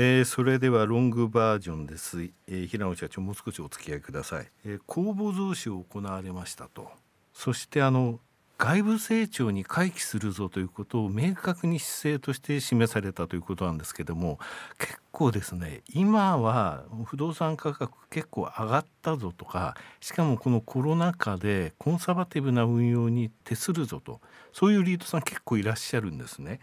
[0.00, 6.88] えー、それではロングバージョンです、えー、平野社長もう少しお付き合いください、えー、公募増資を行われましたと。
[7.32, 8.20] そしてあの
[8.58, 14.40] 外部成長に回帰するぞということを明確に姿勢として示されたということなんですけども
[14.78, 24.20] 結構ですね今は不動産価格結構上がったぞとかしかもこのコロナ禍でコンサバティブな運用に徹するぞと
[24.52, 26.58] そういうリードさん結構いらっしゃるんですね。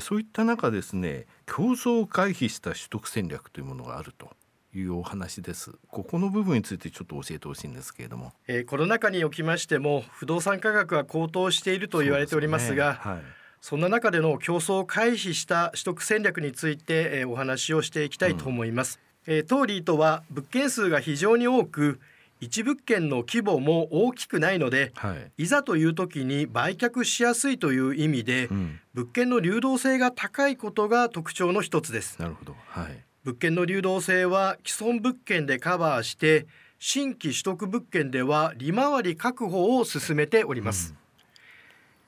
[0.00, 4.30] そういった中ですね競争を回避した取得戦略というものがあると。
[4.74, 5.72] いうお話です。
[5.88, 13.22] ここの部分についてちょっと教えてほしいんですけれども、えー、コロナ禍におきましても不動産価格は高騰していると言われておりますが、ねはい、
[13.60, 22.00] そんな中での競争を回避した取得戦略について、えー、お話をしていきたいと思います、うん、えー、当リートは物件数が非常に多く
[22.40, 32.18] 一物件の規模も大きくないので、はい、いざという時に売却しやすいという意味で、うん、物件の流動性が高いことが特徴の一つです。
[32.18, 36.48] なるほど、はい、物件の流動性は既存物件でカバーして
[36.80, 40.94] 新規取得物件では利回り確保を進めております、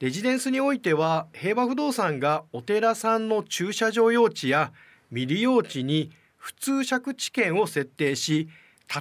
[0.01, 4.73] うん、レジデンスにおいては平和不動産がお寺さんの駐車場用地や
[5.11, 8.49] 未利用地に普通借地権を設定し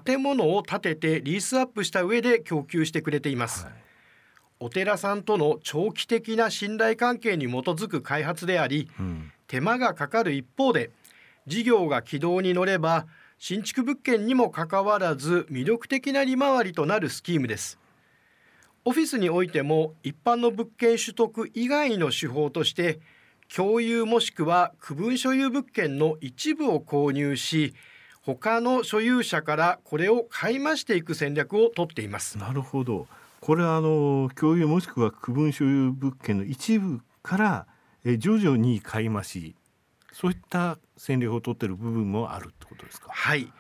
[0.05, 3.73] 建物を建ててリースアップした上で供給してくれています、はい、
[4.59, 10.91] お寺さんとの長期的な信頼関係に基づく開発であり、うん、手間がかかる一方で
[11.47, 13.07] 事業が軌道に乗れば
[13.39, 17.79] 新築物件にもかかわらず魅力的な利回りとなるスキームです。
[18.85, 22.99] オフィスにおいても一般の物件取得以外の手法として
[23.53, 27.73] 共有もしくは区分所有物件の一部を購入し
[28.23, 32.37] 他の所有者からこれを買い増していく戦略をとっています。
[32.37, 33.07] なるほど。
[33.39, 37.67] これはあの共有もしくは区分所有物件の一部から
[38.05, 39.55] え徐々に買い増し。
[40.11, 43.09] そういった戦略を取っている部分もあるってことですか？
[43.11, 43.51] はい。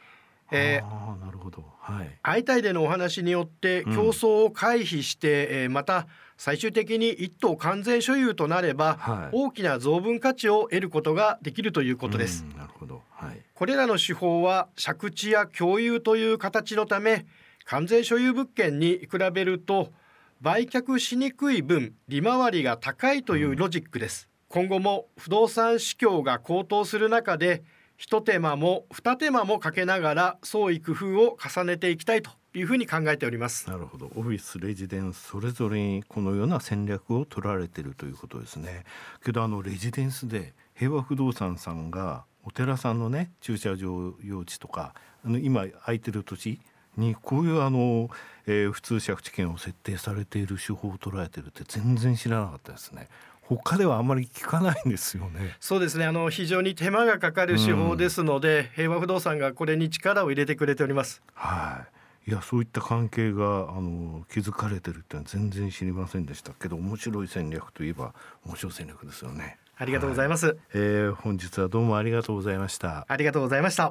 [0.53, 12.43] えー、なるほど、はい、相対でのお話によって競争を回避して、うん、えー、また最終的に一棟完全所有となれば、はい、大きな増分価値を得ることができるということです。
[12.57, 17.25] なるほど、はい、これらの手法は借地や共有という形のため
[17.63, 19.93] 完全所有物件に比べると
[20.41, 24.27] 売却しにくい分利回りが高いというロジックです。
[24.51, 27.63] 今後も不動産市況が高騰する中で
[27.95, 33.69] 一手間も二手間もかけながら創意工夫を重ねていきたいというふうに考えております。
[33.69, 34.11] なるほど。
[34.13, 38.83] オフィスレジデンスそれぞれにこのような戦略を取られているということですね。
[39.23, 46.59] けどあのレジデンスで平和不動産さんがお寺さんのね駐車場用地とかあの今空いてる土地
[46.97, 48.09] にこういうあの、
[48.47, 53.07] えー、普通借地権を設定されている手法を捉えてるって全然知らなかったですね。
[53.57, 55.55] 他ではあんまり聞かないんですよね。
[55.59, 56.05] そうですね。
[56.05, 61.21] あの非常に手間がかかる手法ですので、うん、平和不動産がこれに力を入れてくれております。
[61.33, 61.85] は
[62.27, 62.29] い。
[62.29, 68.13] いやそういった関係があの築かれてるってのは全然知りませんでしたけど面白い戦略といえば
[68.45, 69.57] 面白い戦略ですよね。
[69.75, 70.45] ありがとうございます。
[70.45, 73.05] はい、えー、本日はどうもありがとうございました。
[73.07, 73.89] ありがとうございました。